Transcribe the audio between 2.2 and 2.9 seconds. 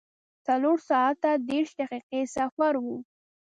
سفر و.